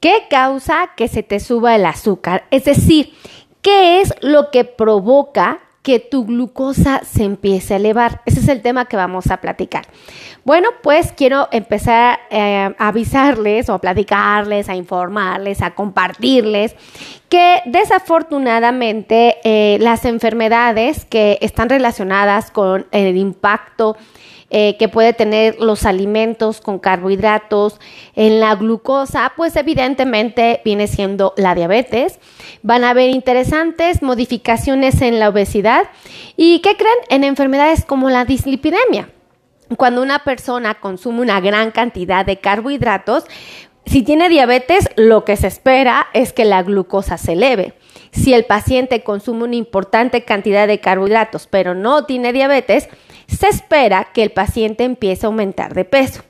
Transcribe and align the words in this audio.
¿Qué 0.00 0.26
causa 0.30 0.90
que 0.96 1.08
se 1.08 1.24
te 1.24 1.40
suba 1.40 1.74
el 1.74 1.84
azúcar? 1.84 2.44
Es 2.52 2.64
decir, 2.64 3.12
¿qué 3.62 4.00
es 4.00 4.14
lo 4.20 4.50
que 4.52 4.64
provoca 4.64 5.58
que 5.82 5.98
tu 5.98 6.24
glucosa 6.24 7.00
se 7.04 7.24
empiece 7.24 7.74
a 7.74 7.78
elevar? 7.78 8.22
Ese 8.24 8.38
es 8.38 8.48
el 8.48 8.62
tema 8.62 8.84
que 8.84 8.96
vamos 8.96 9.28
a 9.32 9.38
platicar. 9.38 9.86
Bueno, 10.44 10.68
pues 10.84 11.12
quiero 11.12 11.48
empezar 11.50 12.20
eh, 12.30 12.72
a 12.78 12.88
avisarles 12.88 13.68
o 13.68 13.74
a 13.74 13.80
platicarles, 13.80 14.68
a 14.68 14.76
informarles, 14.76 15.62
a 15.62 15.74
compartirles 15.74 16.76
que 17.28 17.60
desafortunadamente 17.66 19.38
eh, 19.42 19.78
las 19.80 20.04
enfermedades 20.04 21.06
que 21.06 21.38
están 21.40 21.68
relacionadas 21.68 22.52
con 22.52 22.86
el 22.92 23.16
impacto 23.16 23.96
eh, 24.50 24.76
que 24.78 24.88
puede 24.88 25.12
tener 25.12 25.60
los 25.60 25.84
alimentos 25.84 26.62
con 26.62 26.78
carbohidratos 26.78 27.78
en 28.14 28.40
la 28.40 28.54
glucosa, 28.54 29.32
pues 29.36 29.54
evidentemente 29.56 30.62
viene 30.64 30.86
siendo 30.86 31.34
la 31.36 31.54
diabetes. 31.54 32.18
Van 32.62 32.82
a 32.82 32.90
haber 32.90 33.10
interesantes 33.10 34.02
modificaciones 34.02 35.02
en 35.02 35.18
la 35.18 35.28
obesidad 35.28 35.90
y, 36.36 36.60
¿qué 36.60 36.76
creen? 36.76 36.96
En 37.10 37.24
enfermedades 37.24 37.84
como 37.84 38.08
la 38.08 38.24
dislipidemia. 38.24 39.10
Cuando 39.76 40.00
una 40.00 40.24
persona 40.24 40.80
consume 40.80 41.20
una 41.20 41.40
gran 41.40 41.70
cantidad 41.70 42.24
de 42.24 42.38
carbohidratos, 42.38 43.24
si 43.84 44.02
tiene 44.02 44.30
diabetes, 44.30 44.88
lo 44.96 45.24
que 45.24 45.36
se 45.36 45.46
espera 45.46 46.08
es 46.14 46.32
que 46.32 46.46
la 46.46 46.62
glucosa 46.62 47.18
se 47.18 47.32
eleve. 47.32 47.74
Si 48.12 48.34
el 48.34 48.44
paciente 48.44 49.02
consume 49.02 49.44
una 49.44 49.56
importante 49.56 50.24
cantidad 50.24 50.66
de 50.66 50.80
carbohidratos, 50.80 51.46
pero 51.46 51.74
no 51.74 52.04
tiene 52.04 52.32
diabetes, 52.32 52.88
se 53.26 53.48
espera 53.48 54.08
que 54.12 54.22
el 54.22 54.30
paciente 54.30 54.84
empiece 54.84 55.26
a 55.26 55.28
aumentar 55.28 55.74
de 55.74 55.84
peso. 55.84 56.22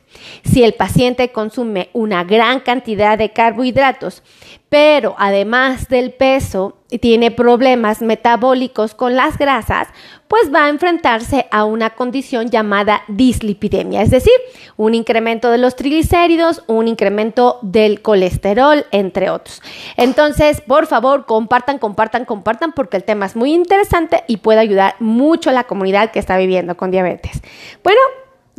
Si 0.44 0.62
el 0.62 0.74
paciente 0.74 1.30
consume 1.30 1.90
una 1.92 2.24
gran 2.24 2.60
cantidad 2.60 3.18
de 3.18 3.30
carbohidratos, 3.30 4.22
pero 4.68 5.14
además 5.18 5.88
del 5.88 6.12
peso 6.12 6.76
tiene 7.00 7.30
problemas 7.30 8.00
metabólicos 8.02 8.94
con 8.94 9.14
las 9.14 9.38
grasas, 9.38 9.88
pues 10.26 10.52
va 10.54 10.64
a 10.64 10.68
enfrentarse 10.68 11.46
a 11.50 11.64
una 11.64 11.90
condición 11.90 12.50
llamada 12.50 13.02
dislipidemia, 13.08 14.02
es 14.02 14.10
decir, 14.10 14.32
un 14.76 14.94
incremento 14.94 15.50
de 15.50 15.58
los 15.58 15.76
triglicéridos, 15.76 16.64
un 16.66 16.88
incremento 16.88 17.58
del 17.62 18.02
colesterol, 18.02 18.86
entre 18.90 19.30
otros. 19.30 19.62
Entonces, 19.96 20.60
por 20.60 20.86
favor, 20.86 21.26
compartan, 21.26 21.78
compartan, 21.78 22.24
compartan, 22.24 22.72
porque 22.72 22.96
el 22.98 23.04
tema 23.04 23.26
es 23.26 23.36
muy 23.36 23.52
interesante 23.54 24.24
y 24.26 24.38
puede 24.38 24.60
ayudar 24.60 24.96
mucho 24.98 25.50
a 25.50 25.54
la 25.54 25.64
comunidad 25.64 26.10
que 26.10 26.18
está 26.18 26.36
viviendo 26.36 26.76
con 26.76 26.90
diabetes. 26.90 27.42
Bueno, 27.82 28.00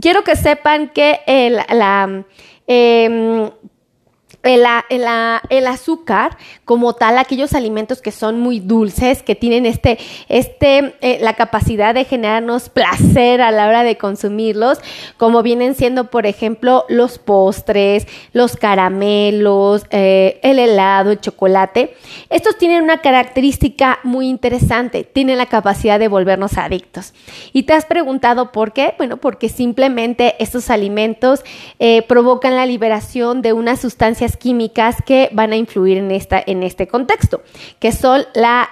quiero 0.01 0.23
que 0.23 0.35
sepan 0.35 0.89
que 0.89 1.21
el, 1.27 1.55
la... 1.69 2.23
Em, 2.67 3.49
el, 4.43 5.67
azúcar 5.67 6.37
como 6.65 6.93
tal, 6.93 7.17
aquellos 7.17 7.53
alimentos 7.53 8.01
que 8.01 8.11
son 8.11 8.39
muy 8.39 8.59
dulces, 8.59 9.21
que 9.21 9.35
tienen 9.35 9.65
este, 9.65 9.97
este, 10.29 10.95
eh, 11.01 11.19
la 11.21 11.33
capacidad 11.33 11.93
de 11.93 12.05
generarnos 12.05 12.69
placer 12.69 13.41
a 13.41 13.51
la 13.51 13.67
hora 13.67 13.83
de 13.83 13.97
consumirlos, 13.97 14.79
como 15.17 15.43
vienen 15.43 15.75
siendo, 15.75 16.05
por 16.05 16.25
ejemplo, 16.25 16.85
los 16.87 17.19
postres, 17.19 18.07
los 18.33 18.55
caramelos, 18.55 19.85
eh, 19.91 20.39
el 20.43 20.59
helado, 20.59 21.11
el 21.11 21.19
chocolate. 21.19 21.95
Estos 22.29 22.57
tienen 22.57 22.83
una 22.83 22.99
característica 22.99 23.99
muy 24.03 24.29
interesante, 24.29 25.03
tienen 25.03 25.37
la 25.37 25.47
capacidad 25.47 25.99
de 25.99 26.07
volvernos 26.07 26.57
adictos. 26.57 27.13
Y 27.51 27.63
te 27.63 27.73
has 27.73 27.85
preguntado 27.85 28.51
por 28.51 28.73
qué? 28.73 28.93
Bueno, 28.97 29.17
porque 29.17 29.49
simplemente 29.49 30.35
estos 30.39 30.69
alimentos 30.69 31.43
eh, 31.79 32.03
provocan 32.03 32.55
la 32.55 32.65
liberación 32.65 33.41
de 33.41 33.53
unas 33.53 33.83
químicas 34.37 34.97
que 35.05 35.29
van 35.31 35.51
a 35.51 35.55
influir 35.55 35.97
en, 35.97 36.11
esta, 36.11 36.41
en 36.45 36.63
este 36.63 36.87
contexto, 36.87 37.41
que 37.79 37.91
son 37.91 38.25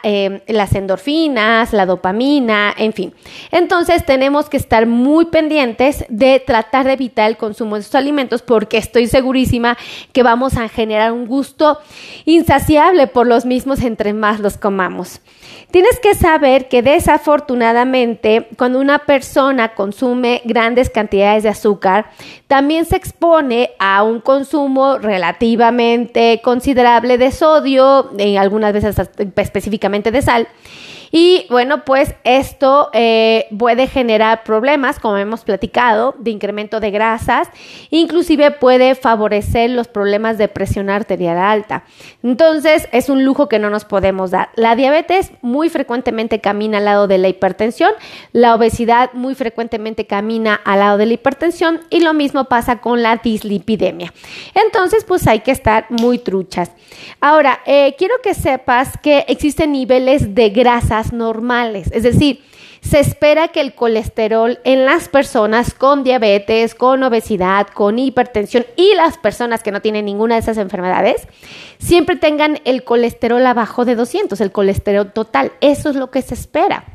eh, 0.04 0.42
las 0.48 0.76
endorfinas, 0.76 1.74
la 1.74 1.86
dopamina, 1.86 2.74
en 2.78 2.94
fin. 2.94 3.14
Entonces 3.52 4.06
tenemos 4.06 4.50
que 4.50 4.58
estar 4.58 4.86
muy 4.86 5.26
pendientes 5.26 6.06
de 6.10 6.40
tratar 6.40 6.86
de 6.86 6.94
evitar 6.94 7.30
el 7.30 7.38
consumo 7.38 7.76
de 7.76 7.82
estos 7.82 7.96
alimentos 7.96 8.42
porque 8.42 8.78
estoy 8.78 9.08
segurísima 9.08 9.78
que 10.14 10.24
vamos 10.24 10.58
a 10.58 10.70
generar 10.70 11.12
un 11.12 11.28
gusto 11.28 11.80
insaciable 12.26 13.08
por 13.08 13.28
los 13.28 13.46
mismos 13.46 13.82
entre 13.82 14.14
más 14.14 14.40
los 14.40 14.58
comamos. 14.58 15.22
Tienes 15.72 16.00
que 16.00 16.16
saber 16.16 16.68
que 16.68 16.82
desafortunadamente 16.82 18.48
cuando 18.58 18.80
una 18.80 19.00
persona 19.00 19.76
consume 19.76 20.42
grandes 20.46 20.90
cantidades 20.90 21.44
de 21.44 21.50
azúcar, 21.50 22.12
también 22.48 22.86
se 22.86 22.96
expone 22.96 23.72
a 23.80 24.04
un 24.04 24.22
consumo 24.22 24.98
relativamente 24.98 26.42
considerable 26.44 27.18
de 27.18 27.32
sodio, 27.32 28.12
en 28.18 28.38
algunas 28.38 28.74
veces 28.74 28.96
específicamente 29.36 30.12
de 30.12 30.22
sal, 30.22 30.48
y 31.12 31.46
bueno, 31.50 31.86
pues 31.86 32.16
esto 32.24 32.90
eh, 32.94 33.46
puede 33.58 33.88
generar 33.88 34.44
problemas, 34.44 35.00
como 35.00 35.18
hemos 35.18 35.44
platicado, 35.44 36.16
de 36.20 36.32
incremento 36.32 36.80
de 36.80 36.92
grasas, 36.92 37.50
inclusive 37.90 38.52
puede 38.52 38.96
favorecer 38.96 39.70
los 39.70 39.88
problemas 39.88 40.38
de 40.38 40.48
presión 40.48 40.90
arterial 40.90 41.38
alta. 41.38 41.84
Entonces, 42.24 42.88
es 42.92 43.10
un 43.10 43.24
lujo 43.24 43.48
que 43.48 43.60
no 43.60 43.70
nos 43.70 43.86
podemos 43.86 44.32
dar. 44.32 44.50
La 44.56 44.76
diabetes 44.76 45.32
muy 45.42 45.70
frecuentemente 45.70 46.40
camina 46.42 46.80
al 46.80 46.86
lado 46.86 47.08
de 47.08 47.18
la 47.18 47.30
hipertensión, 47.30 47.92
la 48.32 48.56
obesidad 48.56 49.12
muy 49.14 49.36
frecuentemente 49.36 50.08
camina 50.08 50.60
al 50.66 50.80
lado 50.80 50.98
de 50.98 51.06
la 51.06 51.14
hipertensión 51.14 51.82
y 51.90 52.02
lo 52.02 52.14
mismo 52.14 52.46
pasa 52.46 52.80
con 52.80 53.02
la 53.04 53.18
dislipidemia. 53.18 54.14
Entonces, 54.54 55.04
pues 55.04 55.28
hay 55.28 55.40
que 55.40 55.52
estar 55.52 55.86
muy 55.90 56.20
truchas. 56.20 56.72
Ahora, 57.22 57.60
eh, 57.66 57.96
quiero 57.98 58.16
que 58.22 58.34
sepas 58.34 58.98
que 59.02 59.26
existen 59.28 59.72
niveles 59.72 60.36
de 60.36 60.50
grasa 60.50 60.97
normales. 61.14 61.90
Es 61.92 62.04
decir, 62.04 62.42
se 62.82 63.00
espera 63.00 63.50
que 63.50 63.62
el 63.62 63.74
colesterol 63.74 64.60
en 64.64 64.86
las 64.86 65.10
personas 65.10 65.74
con 65.74 66.04
diabetes, 66.04 66.76
con 66.76 67.04
obesidad, 67.04 67.68
con 67.68 68.00
hipertensión 68.00 68.66
y 68.76 68.94
las 68.96 69.18
personas 69.18 69.64
que 69.64 69.72
no 69.72 69.82
tienen 69.82 70.06
ninguna 70.06 70.36
de 70.36 70.42
esas 70.42 70.58
enfermedades, 70.58 71.28
siempre 71.80 72.16
tengan 72.16 72.60
el 72.66 72.84
colesterol 72.84 73.46
abajo 73.46 73.86
de 73.86 73.96
200, 73.96 74.40
el 74.42 74.52
colesterol 74.52 75.12
total. 75.12 75.54
Eso 75.62 75.90
es 75.90 75.96
lo 75.96 76.12
que 76.12 76.22
se 76.22 76.34
espera. 76.34 76.86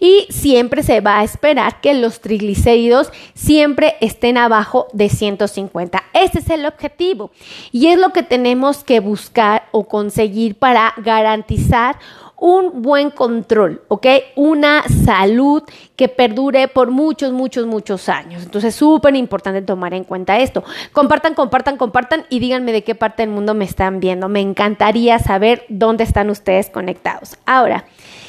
Y 0.00 0.26
siempre 0.30 0.82
se 0.82 1.00
va 1.00 1.20
a 1.20 1.24
esperar 1.24 1.80
que 1.80 1.94
los 1.94 2.20
triglicéridos 2.20 3.10
siempre 3.34 3.96
estén 4.00 4.36
abajo 4.36 4.88
de 4.92 5.08
150. 5.08 6.02
Ese 6.12 6.40
es 6.40 6.50
el 6.50 6.66
objetivo. 6.66 7.30
Y 7.72 7.86
es 7.86 7.98
lo 7.98 8.10
que 8.10 8.22
tenemos 8.22 8.84
que 8.84 9.00
buscar 9.00 9.68
o 9.72 9.88
conseguir 9.88 10.56
para 10.56 10.94
garantizar 10.98 11.96
un 12.44 12.82
buen 12.82 13.08
control, 13.08 13.80
¿ok? 13.88 14.06
Una 14.36 14.82
salud 15.06 15.62
que 15.96 16.10
perdure 16.10 16.68
por 16.68 16.90
muchos, 16.90 17.32
muchos, 17.32 17.64
muchos 17.64 18.10
años. 18.10 18.42
Entonces, 18.42 18.74
súper 18.74 19.16
importante 19.16 19.62
tomar 19.62 19.94
en 19.94 20.04
cuenta 20.04 20.38
esto. 20.38 20.62
Compartan, 20.92 21.32
compartan, 21.32 21.78
compartan 21.78 22.26
y 22.28 22.40
díganme 22.40 22.72
de 22.72 22.84
qué 22.84 22.94
parte 22.94 23.22
del 23.22 23.30
mundo 23.30 23.54
me 23.54 23.64
están 23.64 23.98
viendo. 23.98 24.28
Me 24.28 24.42
encantaría 24.42 25.18
saber 25.18 25.64
dónde 25.70 26.04
están 26.04 26.28
ustedes 26.28 26.68
conectados. 26.68 27.38
Ahora, 27.46 27.86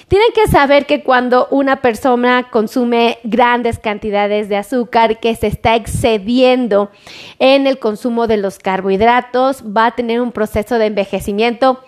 tienen 0.08 0.30
que 0.34 0.48
saber 0.48 0.86
que 0.86 1.04
cuando 1.04 1.50
una 1.52 1.82
persona 1.82 2.48
consume 2.50 3.18
grandes 3.26 3.80
cantidades 3.80 4.48
de 4.48 4.56
azúcar 4.56 5.20
que 5.20 5.36
se 5.36 5.48
está 5.48 5.76
excediendo 5.76 6.90
en 7.40 7.68
el 7.68 7.80
consumo 7.80 8.28
de 8.28 8.38
los 8.38 8.60
carbohidratos, 8.60 9.62
va 9.76 9.88
a 9.88 9.96
tener 9.96 10.22
un 10.22 10.32
proceso 10.32 10.78
de 10.78 10.86
envejecimiento 10.86 11.82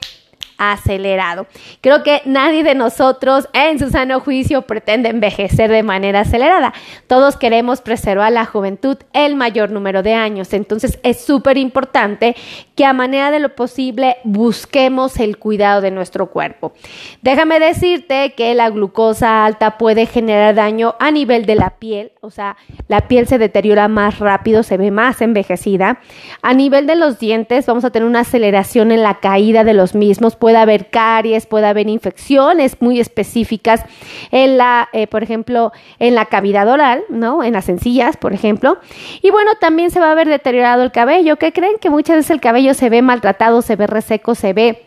acelerado. 0.57 1.47
Creo 1.81 2.03
que 2.03 2.21
nadie 2.25 2.63
de 2.63 2.75
nosotros 2.75 3.47
en 3.53 3.79
su 3.79 3.89
sano 3.89 4.19
juicio 4.19 4.63
pretende 4.63 5.09
envejecer 5.09 5.69
de 5.69 5.83
manera 5.83 6.21
acelerada. 6.21 6.73
Todos 7.07 7.37
queremos 7.37 7.81
preservar 7.81 8.31
la 8.31 8.45
juventud 8.45 8.97
el 9.13 9.35
mayor 9.35 9.71
número 9.71 10.03
de 10.03 10.13
años. 10.13 10.53
Entonces 10.53 10.99
es 11.03 11.21
súper 11.21 11.57
importante 11.57 12.35
que 12.75 12.85
a 12.85 12.93
manera 12.93 13.31
de 13.31 13.39
lo 13.39 13.55
posible 13.55 14.17
busquemos 14.23 15.19
el 15.19 15.37
cuidado 15.37 15.81
de 15.81 15.91
nuestro 15.91 16.27
cuerpo. 16.27 16.73
Déjame 17.21 17.59
decirte 17.59 18.33
que 18.35 18.53
la 18.55 18.69
glucosa 18.69 19.45
alta 19.45 19.77
puede 19.77 20.05
generar 20.05 20.55
daño 20.55 20.95
a 20.99 21.11
nivel 21.11 21.45
de 21.45 21.55
la 21.55 21.71
piel, 21.71 22.11
o 22.21 22.31
sea, 22.31 22.57
la 22.87 23.07
piel 23.07 23.27
se 23.27 23.37
deteriora 23.37 23.87
más 23.87 24.19
rápido, 24.19 24.63
se 24.63 24.77
ve 24.77 24.91
más 24.91 25.21
envejecida. 25.21 25.99
A 26.41 26.53
nivel 26.53 26.87
de 26.87 26.95
los 26.95 27.19
dientes 27.19 27.65
vamos 27.65 27.85
a 27.85 27.89
tener 27.89 28.07
una 28.07 28.21
aceleración 28.21 28.91
en 28.91 29.03
la 29.03 29.19
caída 29.19 29.63
de 29.63 29.73
los 29.73 29.95
mismos 29.95 30.35
puede 30.47 30.59
haber 30.59 30.89
caries, 30.89 31.45
puede 31.45 31.67
haber 31.67 31.89
infecciones 31.89 32.81
muy 32.81 33.01
específicas 33.01 33.83
en 34.31 34.57
la, 34.57 34.87
eh, 34.93 35.05
por 35.05 35.21
ejemplo, 35.21 35.73
en 35.99 36.15
la 36.15 36.23
cavidad 36.27 36.69
oral, 36.69 37.03
¿no? 37.09 37.43
En 37.43 37.51
las 37.51 37.67
encías, 37.67 38.15
por 38.15 38.31
ejemplo. 38.31 38.77
Y 39.21 39.29
bueno, 39.29 39.51
también 39.59 39.91
se 39.91 39.99
va 39.99 40.09
a 40.09 40.15
ver 40.15 40.29
deteriorado 40.29 40.83
el 40.83 40.93
cabello. 40.93 41.35
¿Qué 41.35 41.51
creen? 41.51 41.73
Que 41.81 41.89
muchas 41.89 42.15
veces 42.15 42.31
el 42.31 42.39
cabello 42.39 42.73
se 42.75 42.89
ve 42.89 43.01
maltratado, 43.01 43.61
se 43.61 43.75
ve 43.75 43.87
reseco, 43.87 44.35
se 44.35 44.53
ve 44.53 44.85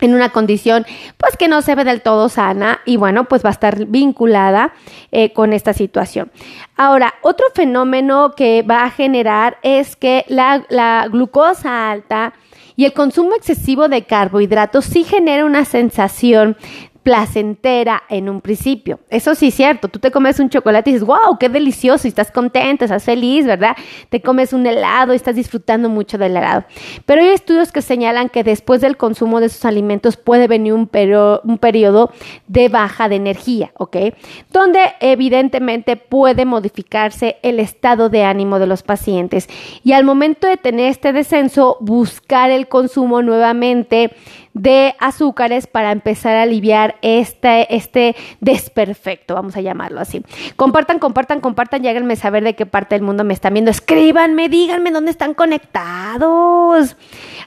en 0.00 0.14
una 0.14 0.30
condición 0.30 0.86
pues 1.18 1.36
que 1.36 1.48
no 1.48 1.60
se 1.60 1.74
ve 1.74 1.84
del 1.84 2.00
todo 2.00 2.30
sana 2.30 2.80
y 2.86 2.96
bueno 2.96 3.24
pues 3.24 3.44
va 3.44 3.50
a 3.50 3.52
estar 3.52 3.84
vinculada 3.84 4.72
eh, 5.12 5.34
con 5.34 5.52
esta 5.52 5.74
situación. 5.74 6.32
Ahora, 6.76 7.12
otro 7.20 7.44
fenómeno 7.54 8.32
que 8.34 8.62
va 8.62 8.84
a 8.84 8.90
generar 8.90 9.58
es 9.62 9.96
que 9.96 10.24
la, 10.28 10.64
la 10.70 11.08
glucosa 11.10 11.90
alta 11.90 12.32
Y 12.76 12.84
el 12.84 12.92
consumo 12.92 13.34
excesivo 13.34 13.88
de 13.88 14.04
carbohidratos 14.04 14.84
sí 14.84 15.04
genera 15.04 15.44
una 15.44 15.64
sensación 15.64 16.56
placentera 17.04 18.02
en 18.08 18.30
un 18.30 18.40
principio. 18.40 18.98
Eso 19.10 19.34
sí 19.34 19.48
es 19.48 19.54
cierto, 19.54 19.88
tú 19.88 19.98
te 19.98 20.10
comes 20.10 20.40
un 20.40 20.48
chocolate 20.48 20.88
y 20.88 20.94
dices, 20.94 21.06
wow, 21.06 21.38
qué 21.38 21.50
delicioso, 21.50 22.06
y 22.06 22.08
estás 22.08 22.32
contento, 22.32 22.86
estás 22.86 23.04
feliz, 23.04 23.46
¿verdad? 23.46 23.76
Te 24.08 24.22
comes 24.22 24.54
un 24.54 24.66
helado 24.66 25.12
y 25.12 25.16
estás 25.16 25.36
disfrutando 25.36 25.90
mucho 25.90 26.16
del 26.16 26.36
helado. 26.36 26.64
Pero 27.04 27.20
hay 27.20 27.28
estudios 27.28 27.72
que 27.72 27.82
señalan 27.82 28.30
que 28.30 28.42
después 28.42 28.80
del 28.80 28.96
consumo 28.96 29.40
de 29.40 29.46
esos 29.46 29.66
alimentos 29.66 30.16
puede 30.16 30.48
venir 30.48 30.72
un, 30.72 30.90
un 31.44 31.58
periodo 31.58 32.10
de 32.48 32.68
baja 32.70 33.10
de 33.10 33.16
energía, 33.16 33.72
¿ok? 33.76 33.96
Donde 34.50 34.80
evidentemente 35.00 35.96
puede 35.96 36.46
modificarse 36.46 37.36
el 37.42 37.60
estado 37.60 38.08
de 38.08 38.24
ánimo 38.24 38.58
de 38.58 38.66
los 38.66 38.82
pacientes. 38.82 39.46
Y 39.84 39.92
al 39.92 40.04
momento 40.04 40.46
de 40.46 40.56
tener 40.56 40.88
este 40.88 41.12
descenso, 41.12 41.76
buscar 41.80 42.50
el 42.50 42.66
consumo 42.66 43.20
nuevamente 43.20 44.12
de 44.54 44.94
azúcares 45.00 45.66
para 45.66 45.90
empezar 45.90 46.36
a 46.36 46.42
aliviar 46.42 46.96
este, 47.02 47.74
este 47.74 48.16
desperfecto, 48.40 49.34
vamos 49.34 49.56
a 49.56 49.60
llamarlo 49.60 50.00
así. 50.00 50.22
Compartan, 50.56 51.00
compartan, 51.00 51.40
compartan 51.40 51.84
y 51.84 51.88
háganme 51.88 52.16
saber 52.16 52.44
de 52.44 52.54
qué 52.54 52.64
parte 52.64 52.94
del 52.94 53.02
mundo 53.02 53.24
me 53.24 53.34
están 53.34 53.52
viendo. 53.52 53.72
Escríbanme, 53.72 54.48
díganme 54.48 54.92
dónde 54.92 55.10
están 55.10 55.34
conectados. 55.34 56.96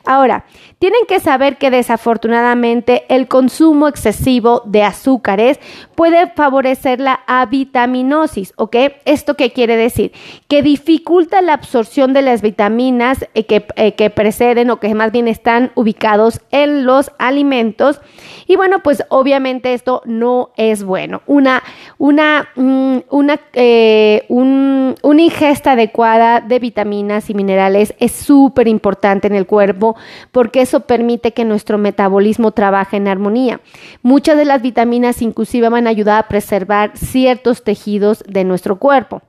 Ahora, 0.06 0.46
tienen 0.80 1.02
que 1.08 1.20
saber 1.20 1.58
que 1.58 1.72
desafortunadamente 1.72 3.06
el 3.10 3.28
consumo 3.28 3.88
excesivo 3.88 4.62
de 4.66 4.84
azúcares 4.84 5.60
puede 5.96 6.28
favorecer 6.28 7.00
la 7.00 7.22
avitaminosis, 7.26 8.54
¿ok? 8.58 8.76
¿Esto 9.06 9.36
qué 9.36 9.52
quiere 9.52 9.76
decir? 9.76 10.12
Que 10.48 10.62
dificulta 10.62 11.42
la 11.42 11.54
absorción 11.54 12.14
de 12.14 12.22
las 12.22 12.42
vitaminas 12.42 13.26
eh, 13.34 13.46
que, 13.46 13.66
eh, 13.76 13.94
que 13.94 14.10
preceden 14.10 14.70
o 14.70 14.80
que 14.80 14.94
más 14.94 15.12
bien 15.12 15.28
están 15.28 15.72
ubicados 15.76 16.42
en 16.52 16.86
los 16.86 16.97
alimentos. 17.18 18.02
Y 18.48 18.56
bueno, 18.56 18.82
pues 18.84 19.04
obviamente 19.10 19.74
esto 19.74 20.02
no 20.06 20.52
es 20.58 20.84
bueno. 20.84 21.22
Una, 21.28 21.64
una, 21.98 22.50
mm, 22.56 22.98
una, 23.10 23.40
eh, 23.54 24.26
una 24.30 25.22
ingesta 25.22 25.74
adecuada 25.74 26.42
de 26.42 26.60
vitaminas 26.60 27.30
y 27.30 27.34
minerales 27.34 27.94
es 28.00 28.12
súper 28.12 28.68
importante 28.68 29.28
en 29.28 29.36
el 29.36 29.46
cuerpo 29.46 29.96
porque 30.32 30.62
eso 30.62 30.82
permite 30.82 31.34
que 31.34 31.46
nuestro 31.46 31.78
metabolismo 31.78 32.52
trabaje 32.52 32.98
en 32.98 33.08
armonía. 33.08 33.60
Muchas 34.02 34.38
de 34.38 34.46
las 34.46 34.62
vitaminas 34.62 35.22
inclusive 35.22 35.70
van 35.70 35.88
a 35.88 35.92
ayudar 35.92 36.20
a 36.20 36.28
preservar 36.28 36.92
ciertos 36.96 37.64
tejidos 37.64 38.24
de 38.28 38.44
nuestro 38.44 38.78
cuerpo. 38.78 39.22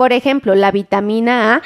Por 0.00 0.14
ejemplo, 0.14 0.54
la 0.54 0.70
vitamina 0.70 1.56
A 1.56 1.62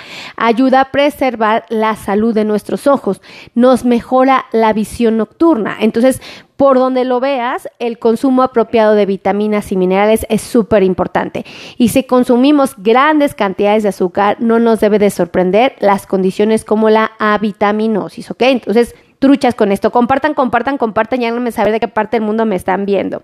ayuda 0.48 0.80
a 0.80 0.90
preservar 0.90 1.66
la 1.68 1.94
salud 1.94 2.34
de 2.34 2.44
nuestros 2.44 2.88
ojos, 2.88 3.22
nos 3.54 3.84
mejora 3.84 4.46
la 4.50 4.72
visión 4.72 5.18
nocturna. 5.18 5.76
Entonces, 5.78 6.20
por 6.56 6.80
donde 6.80 7.04
lo 7.04 7.20
veas, 7.20 7.68
el 7.78 8.00
consumo 8.00 8.42
apropiado 8.42 8.96
de 8.96 9.06
vitaminas 9.06 9.70
y 9.70 9.76
minerales 9.76 10.26
es 10.30 10.42
súper 10.42 10.82
importante. 10.82 11.46
Y 11.78 11.90
si 11.90 12.02
consumimos 12.02 12.74
grandes 12.76 13.36
cantidades 13.36 13.84
de 13.84 13.90
azúcar, 13.90 14.38
no 14.40 14.58
nos 14.58 14.80
debe 14.80 14.98
de 14.98 15.10
sorprender 15.10 15.76
las 15.78 16.04
condiciones 16.04 16.64
como 16.64 16.90
la 16.90 17.12
avitaminosis, 17.20 18.32
¿ok? 18.32 18.42
Entonces, 18.42 18.96
truchas 19.24 19.54
con 19.54 19.72
esto. 19.72 19.90
Compartan, 19.90 20.34
compartan, 20.34 20.76
compartan 20.76 21.22
y 21.22 21.24
háganme 21.24 21.50
saber 21.50 21.72
de 21.72 21.80
qué 21.80 21.88
parte 21.88 22.18
del 22.18 22.26
mundo 22.26 22.44
me 22.44 22.56
están 22.56 22.84
viendo. 22.84 23.22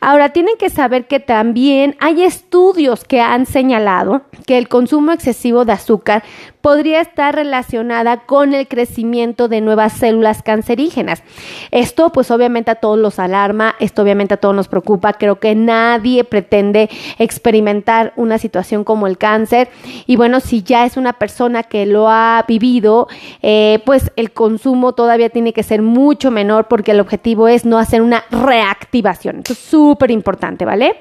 Ahora, 0.00 0.30
tienen 0.30 0.56
que 0.58 0.68
saber 0.68 1.06
que 1.06 1.20
también 1.20 1.96
hay 2.00 2.24
estudios 2.24 3.04
que 3.04 3.20
han 3.20 3.46
señalado 3.46 4.22
que 4.48 4.56
el 4.56 4.66
consumo 4.66 5.12
excesivo 5.12 5.66
de 5.66 5.72
azúcar 5.72 6.22
podría 6.62 7.02
estar 7.02 7.34
relacionada 7.34 8.24
con 8.24 8.54
el 8.54 8.66
crecimiento 8.66 9.46
de 9.46 9.60
nuevas 9.60 9.92
células 9.92 10.42
cancerígenas. 10.42 11.22
Esto 11.70 12.12
pues 12.12 12.30
obviamente 12.30 12.70
a 12.70 12.76
todos 12.76 12.98
los 12.98 13.18
alarma, 13.18 13.74
esto 13.78 14.00
obviamente 14.00 14.32
a 14.32 14.36
todos 14.38 14.54
nos 14.54 14.66
preocupa, 14.66 15.12
creo 15.12 15.38
que 15.38 15.54
nadie 15.54 16.24
pretende 16.24 16.88
experimentar 17.18 18.14
una 18.16 18.38
situación 18.38 18.84
como 18.84 19.06
el 19.06 19.18
cáncer 19.18 19.68
y 20.06 20.16
bueno, 20.16 20.40
si 20.40 20.62
ya 20.62 20.86
es 20.86 20.96
una 20.96 21.12
persona 21.12 21.62
que 21.62 21.84
lo 21.84 22.08
ha 22.08 22.42
vivido, 22.48 23.06
eh, 23.42 23.82
pues 23.84 24.12
el 24.16 24.32
consumo 24.32 24.94
todavía 24.94 25.28
tiene 25.28 25.52
que 25.52 25.62
ser 25.62 25.82
mucho 25.82 26.30
menor 26.30 26.68
porque 26.68 26.92
el 26.92 27.00
objetivo 27.00 27.48
es 27.48 27.66
no 27.66 27.76
hacer 27.76 28.00
una 28.00 28.24
reactivación. 28.30 29.40
Esto 29.40 29.52
es 29.52 29.58
súper 29.58 30.10
importante, 30.10 30.64
¿vale? 30.64 30.96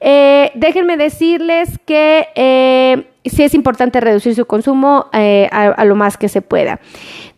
Eh, 0.00 0.52
déjenme 0.54 0.96
decirles 0.96 1.78
que 1.86 2.28
eh, 2.34 3.08
sí 3.24 3.42
es 3.42 3.54
importante 3.54 4.00
reducir 4.00 4.34
su 4.34 4.46
consumo 4.46 5.06
eh, 5.12 5.48
a, 5.50 5.84
lo 5.84 5.96
más 5.96 6.16
que 6.16 6.28
se 6.28 6.42
pueda. 6.42 6.80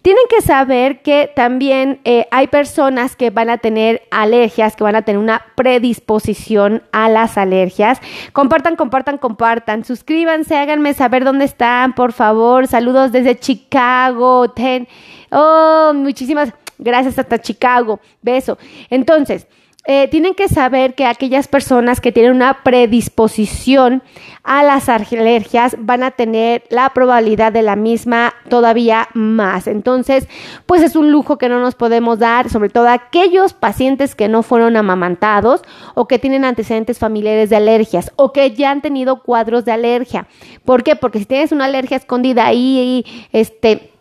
Tienen 0.03 0.25
que 0.31 0.41
saber 0.41 1.03
que 1.03 1.31
también 1.35 2.01
hay 2.31 2.47
personas 2.47 3.15
que 3.15 3.31
van 3.31 3.51
a 3.51 3.59
tener 3.59 4.03
alergias, 4.11 4.75
que 4.75 4.85
van 4.85 4.97
a 4.97 5.03
tener 5.03 5.19
una 5.19 5.43
predisposición 5.55 6.83
a 6.93 7.11
las 7.11 7.37
alergias. 7.37 8.01
Compartan, 8.33 8.77
compartan, 8.77 9.19
compartan. 9.19 9.85
Suscríbanse, 9.85 10.57
háganme 10.57 10.95
saber 10.95 11.25
dónde 11.25 11.45
están, 11.45 11.95
por 11.95 12.13
favor. 12.13 12.69
Saludos 12.69 13.13
desde 13.13 13.39
Chicago. 13.39 14.51
Ten. 14.51 14.89
Oh, 15.31 15.93
muchísimas 15.95 16.55
gracias 16.79 17.19
hasta 17.19 17.39
Chicago. 17.39 18.01
Beso. 18.23 18.57
Entonces, 18.89 19.47
eh, 19.87 20.09
tienen 20.09 20.35
que 20.35 20.49
saber 20.49 20.95
que 20.95 21.07
aquellas 21.07 21.49
personas 21.49 22.01
que 22.01 22.13
tienen 22.13 22.33
una 22.33 22.63
predisposición 22.63 24.03
a 24.43 24.63
las 24.63 24.89
alergias 24.89 25.77
van 25.79 26.03
a 26.03 26.11
tener 26.11 26.65
la 26.69 26.91
probabilidad 26.91 27.53
de 27.53 27.63
la 27.63 27.75
misma 27.75 28.35
todavía 28.51 29.09
más. 29.15 29.67
Entonces, 29.67 30.29
pues 30.67 30.83
es 30.83 30.95
un 30.95 31.11
lujo 31.11 31.39
que 31.39 31.49
no 31.49 31.61
nos 31.61 31.75
podemos 31.75 32.19
dar, 32.19 32.51
sobre 32.51 32.69
todo 32.69 32.89
aquellos 32.89 33.55
pacientes 33.55 34.15
que 34.15 34.29
no 34.29 34.43
fueron 34.43 34.77
amamantados 34.77 35.63
o 35.95 36.07
que 36.07 36.19
tienen 36.19 36.45
antecedentes 36.45 36.99
familiares 36.99 37.49
de 37.49 37.57
alergias 37.57 38.13
o 38.17 38.33
que 38.33 38.51
ya 38.51 38.71
han 38.71 38.83
tenido 38.83 39.23
cuadros 39.23 39.65
de 39.65 39.73
alergia. 39.73 40.27
¿Por 40.65 40.83
qué? 40.83 40.97
Porque 40.97 41.21
si 41.21 41.25
tienes 41.25 41.53
una 41.53 41.65
alergia 41.65 41.97
escondida 41.97 42.47
ahí, 42.47 43.07
este 43.33 43.93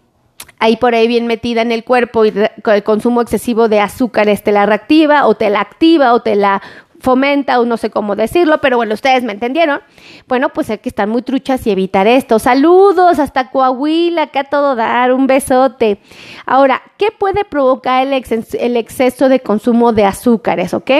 ahí 0.59 0.77
por 0.77 0.95
ahí 0.95 1.07
bien 1.07 1.27
metida 1.27 1.61
en 1.61 1.71
el 1.71 1.83
cuerpo 1.83 2.25
y 2.25 2.33
el 2.65 2.83
consumo 2.83 3.21
excesivo 3.21 3.67
de 3.67 3.79
azúcares 3.79 4.43
te 4.43 4.51
la 4.51 4.65
reactiva 4.65 5.27
o 5.27 5.35
te 5.35 5.49
la 5.49 5.61
activa 5.61 6.13
o 6.13 6.21
te 6.21 6.35
la 6.35 6.61
fomenta 6.99 7.59
o 7.59 7.65
no 7.65 7.77
sé 7.77 7.89
cómo 7.89 8.15
decirlo, 8.15 8.59
pero 8.59 8.77
bueno, 8.77 8.93
ustedes 8.93 9.23
me 9.23 9.33
entendieron. 9.33 9.81
Bueno, 10.27 10.49
pues 10.49 10.69
hay 10.69 10.79
que 10.79 10.89
estar 10.89 11.07
muy 11.07 11.21
truchas 11.21 11.65
y 11.67 11.71
evitar 11.71 12.07
esto. 12.07 12.39
Saludos 12.39 13.19
hasta 13.19 13.51
Coahuila, 13.51 14.27
que 14.27 14.39
a 14.39 14.43
todo 14.45 14.75
dar, 14.75 15.13
un 15.13 15.27
besote. 15.27 15.99
Ahora, 16.45 16.81
¿qué 16.97 17.07
puede 17.17 17.45
provocar 17.45 18.05
el, 18.05 18.23
el 18.59 18.77
exceso 18.77 19.29
de 19.29 19.39
consumo 19.41 19.93
de 19.93 20.05
azúcares, 20.05 20.73
ok? 20.73 20.91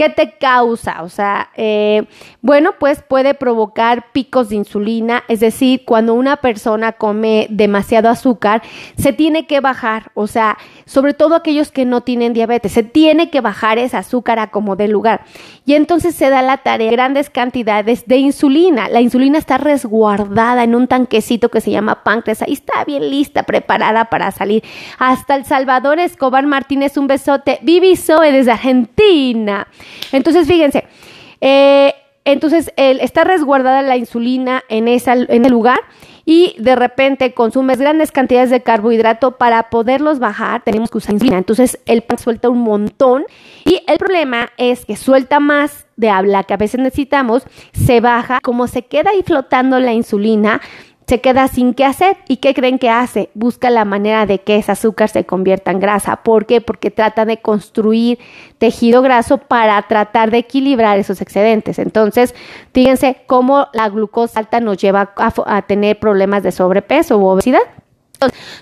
¿Qué 0.00 0.08
te 0.08 0.38
causa? 0.38 1.02
O 1.02 1.10
sea, 1.10 1.50
eh, 1.56 2.04
bueno, 2.40 2.72
pues 2.80 3.02
puede 3.06 3.34
provocar 3.34 4.12
picos 4.12 4.48
de 4.48 4.56
insulina, 4.56 5.24
es 5.28 5.40
decir, 5.40 5.84
cuando 5.84 6.14
una 6.14 6.38
persona 6.38 6.92
come 6.92 7.46
demasiado 7.50 8.08
azúcar, 8.08 8.62
se 8.96 9.12
tiene 9.12 9.46
que 9.46 9.60
bajar, 9.60 10.10
o 10.14 10.26
sea, 10.26 10.56
sobre 10.86 11.12
todo 11.12 11.34
aquellos 11.34 11.70
que 11.70 11.84
no 11.84 12.00
tienen 12.00 12.32
diabetes, 12.32 12.72
se 12.72 12.82
tiene 12.82 13.28
que 13.28 13.42
bajar 13.42 13.78
ese 13.78 13.98
azúcar 13.98 14.38
a 14.38 14.50
como 14.50 14.74
de 14.74 14.88
lugar. 14.88 15.26
Y 15.66 15.74
entonces 15.74 16.14
se 16.14 16.30
da 16.30 16.40
la 16.40 16.56
tarea 16.56 16.88
de 16.88 16.96
grandes 16.96 17.28
cantidades 17.28 18.06
de 18.06 18.16
insulina. 18.16 18.88
La 18.88 19.02
insulina 19.02 19.36
está 19.36 19.58
resguardada 19.58 20.64
en 20.64 20.74
un 20.74 20.88
tanquecito 20.88 21.50
que 21.50 21.60
se 21.60 21.72
llama 21.72 22.04
páncreas, 22.04 22.40
ahí 22.40 22.54
está 22.54 22.86
bien 22.86 23.10
lista, 23.10 23.42
preparada 23.42 24.06
para 24.06 24.30
salir. 24.30 24.64
Hasta 24.98 25.34
El 25.34 25.44
Salvador 25.44 25.98
Escobar 25.98 26.46
Martínez, 26.46 26.96
un 26.96 27.06
besote. 27.06 27.58
Vivi 27.60 27.96
Zoe 27.96 28.32
desde 28.32 28.52
Argentina. 28.52 29.68
Entonces, 30.12 30.46
fíjense, 30.46 30.84
eh, 31.40 31.94
entonces 32.24 32.72
está 32.76 33.24
resguardada 33.24 33.82
la 33.82 33.96
insulina 33.96 34.62
en, 34.68 34.88
esa, 34.88 35.14
en 35.14 35.44
el 35.44 35.50
lugar 35.50 35.80
y 36.24 36.54
de 36.58 36.76
repente 36.76 37.32
consumes 37.34 37.78
grandes 37.78 38.12
cantidades 38.12 38.50
de 38.50 38.62
carbohidrato 38.62 39.38
para 39.38 39.70
poderlos 39.70 40.18
bajar, 40.18 40.62
tenemos 40.62 40.90
que 40.90 40.98
usar 40.98 41.14
insulina. 41.14 41.38
Entonces 41.38 41.78
el 41.86 42.02
pan 42.02 42.18
suelta 42.18 42.48
un 42.48 42.60
montón 42.60 43.24
y 43.64 43.82
el 43.86 43.98
problema 43.98 44.50
es 44.56 44.84
que 44.84 44.96
suelta 44.96 45.40
más 45.40 45.86
de 45.96 46.10
habla 46.10 46.44
que 46.44 46.54
a 46.54 46.56
veces 46.56 46.80
necesitamos, 46.80 47.42
se 47.72 48.00
baja, 48.00 48.40
como 48.42 48.66
se 48.66 48.82
queda 48.82 49.10
ahí 49.10 49.22
flotando 49.22 49.80
la 49.80 49.92
insulina, 49.92 50.60
se 51.10 51.20
queda 51.20 51.48
sin 51.48 51.74
qué 51.74 51.84
hacer. 51.84 52.18
¿Y 52.28 52.36
qué 52.36 52.54
creen 52.54 52.78
que 52.78 52.88
hace? 52.88 53.30
Busca 53.34 53.68
la 53.68 53.84
manera 53.84 54.26
de 54.26 54.38
que 54.38 54.56
ese 54.56 54.70
azúcar 54.70 55.08
se 55.08 55.26
convierta 55.26 55.72
en 55.72 55.80
grasa. 55.80 56.22
¿Por 56.22 56.46
qué? 56.46 56.60
Porque 56.60 56.92
trata 56.92 57.24
de 57.24 57.38
construir 57.38 58.20
tejido 58.58 59.02
graso 59.02 59.38
para 59.38 59.82
tratar 59.88 60.30
de 60.30 60.38
equilibrar 60.38 61.00
esos 61.00 61.20
excedentes. 61.20 61.80
Entonces, 61.80 62.32
fíjense 62.72 63.16
cómo 63.26 63.66
la 63.72 63.88
glucosa 63.88 64.38
alta 64.38 64.60
nos 64.60 64.76
lleva 64.76 65.12
a, 65.16 65.32
a 65.46 65.62
tener 65.62 65.98
problemas 65.98 66.44
de 66.44 66.52
sobrepeso 66.52 67.18
u 67.18 67.26
obesidad. 67.26 67.62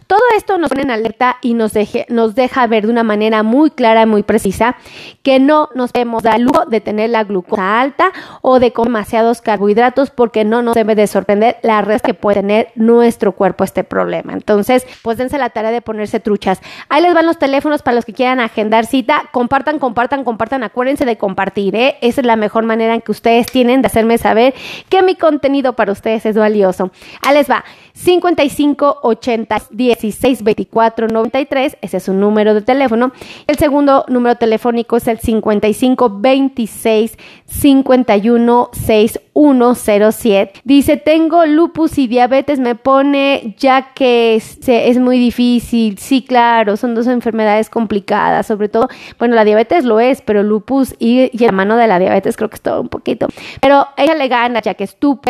Todo 0.07 0.21
esto 0.37 0.59
nos 0.59 0.71
pone 0.71 0.83
en 0.83 0.91
alerta 0.91 1.37
y 1.43 1.55
nos, 1.55 1.73
deja 1.73 2.67
ver 2.67 2.87
de 2.87 2.93
una 2.93 3.05
manera 3.05 3.43
muy 3.43 3.71
clara, 3.71 4.07
muy 4.07 4.23
precisa, 4.23 4.77
que 5.23 5.39
no 5.39 5.69
nos 5.75 5.93
debemos 5.93 6.23
dar 6.25 6.41
lujo 6.41 6.65
de 6.67 6.81
tener 6.81 7.11
la 7.11 7.25
glucosa 7.25 7.81
alta 7.81 8.13
o 8.43 8.59
de 8.59 8.73
comer 8.73 8.89
demasiados 8.89 9.43
carbohidratos 9.43 10.11
porque 10.11 10.45
no 10.47 10.63
nos 10.63 10.75
debe 10.75 10.95
de 10.95 11.07
sorprender 11.07 11.59
la 11.63 11.83
resta 11.83 12.09
que 12.09 12.15
puede 12.15 12.37
tener 12.37 12.73
nuestro 12.75 13.33
cuerpo 13.33 13.63
este 13.63 13.85
problema. 13.85 14.33
Entonces, 14.33 14.87
pues 15.03 15.19
dense 15.19 15.37
la 15.37 15.51
tarea 15.51 15.71
de 15.71 15.83
ponerse 15.83 16.21
truchas. 16.21 16.61
Ahí 16.89 17.03
les 17.03 17.13
van 17.13 17.27
los 17.27 17.39
teléfonos 17.39 17.83
para 17.83 17.95
los 17.95 18.07
que 18.07 18.15
quieran 18.15 18.41
agendar 18.41 18.87
cita. 18.87 19.25
Compartan, 19.31 19.79
compartan, 19.79 20.25
compartan. 20.25 20.63
Acuérdense 20.63 21.05
de 21.05 21.19
compartir, 21.19 21.77
¿eh? 21.77 21.99
Esa 22.01 22.23
es 22.23 22.27
la 22.27 22.37
mejor 22.37 22.65
manera 22.65 22.95
en 22.95 23.03
que 23.03 23.13
ustedes 23.13 23.53
tienen 23.53 23.83
de 23.83 23.89
hacerme 23.89 24.17
saber 24.17 24.55
que 24.89 25.03
mi 25.03 25.15
contenido 25.15 25.75
para 25.75 25.93
ustedes 25.93 26.25
es 26.25 26.37
valioso. 26.37 26.91
Ahí 27.23 27.35
les 27.35 27.51
va. 27.51 27.65
55 27.93 29.01
80 29.49 29.69
16 29.71 30.43
24 30.43 31.09
93, 31.09 31.79
ese 31.81 31.97
es 31.97 32.09
un 32.09 32.21
número 32.21 32.55
de 32.55 32.63
teléfono. 32.63 33.13
El 33.47 33.57
segundo 33.57 34.05
número 34.09 34.37
telefónico 34.37 34.97
es 34.97 35.09
el 35.09 35.19
55 35.19 36.19
26 36.21 37.19
51 37.47 38.71
6107. 39.39 40.61
Dice, 40.65 40.97
tengo 40.97 41.47
lupus 41.47 41.99
y 41.99 42.09
diabetes, 42.09 42.59
me 42.59 42.75
pone 42.75 43.55
ya 43.59 43.93
que 43.95 44.35
es, 44.35 44.59
es 44.67 44.99
muy 44.99 45.19
difícil. 45.19 45.99
Sí, 45.99 46.23
claro, 46.23 46.77
son 46.77 46.95
dos 46.95 47.07
enfermedades 47.07 47.71
complicadas, 47.71 48.47
sobre 48.47 48.69
todo, 48.69 48.89
bueno, 49.19 49.35
la 49.35 49.45
diabetes 49.45 49.85
lo 49.85 50.01
es, 50.01 50.23
pero 50.23 50.43
lupus 50.43 50.95
y, 50.99 51.31
y 51.33 51.39
la 51.47 51.53
mano 51.53 51.77
de 51.77 51.87
la 51.87 51.99
diabetes 51.99 52.37
creo 52.37 52.51
que 52.51 52.57
es 52.57 52.63
todo 52.63 52.81
un 52.81 52.89
poquito. 52.89 53.29
Pero 53.61 53.87
ella 53.97 54.15
le 54.15 54.29
gana, 54.29 54.61
ya 54.61 54.75
que 54.75 54.85
es 54.85 54.97
tú, 54.97 55.21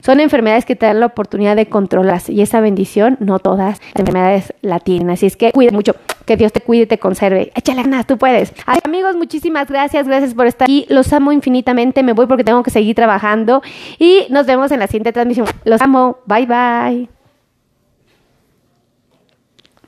son 0.00 0.20
enfermedades 0.20 0.64
que 0.64 0.76
te 0.76 0.86
dan 0.86 1.00
la 1.00 1.06
oportunidad 1.06 1.56
de 1.56 1.66
controlarlas 1.66 2.30
y 2.30 2.40
esa 2.40 2.60
bendición 2.60 3.16
no 3.20 3.38
todas 3.38 3.58
las 3.58 3.80
enfermedades 3.94 4.54
la 4.62 4.80
tienen. 4.80 5.10
Así 5.10 5.26
es 5.26 5.36
que 5.36 5.52
cuida 5.52 5.72
mucho, 5.72 5.94
que 6.26 6.36
Dios 6.36 6.52
te 6.52 6.60
cuide 6.60 6.82
y 6.82 6.86
te 6.86 6.98
conserve. 6.98 7.52
Échale 7.54 7.82
ganas, 7.82 8.06
tú 8.06 8.18
puedes. 8.18 8.52
amigos, 8.84 9.16
muchísimas 9.16 9.68
gracias, 9.68 10.06
gracias 10.06 10.34
por 10.34 10.46
estar 10.46 10.66
aquí. 10.66 10.84
Los 10.88 11.12
amo 11.12 11.32
infinitamente. 11.32 12.02
Me 12.02 12.12
voy 12.12 12.26
porque 12.26 12.44
tengo 12.44 12.62
que 12.62 12.70
seguir 12.70 12.94
trabajando 12.94 13.62
y 13.98 14.26
nos 14.28 14.46
vemos 14.46 14.70
en 14.72 14.80
la 14.80 14.86
siguiente 14.86 15.12
transmisión. 15.12 15.46
Los 15.64 15.80
amo. 15.80 16.18
Bye 16.26 16.46
bye. 16.46 17.15